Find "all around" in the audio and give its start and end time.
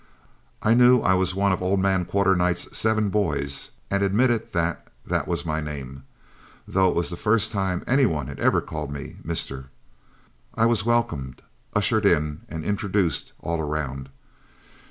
13.41-14.09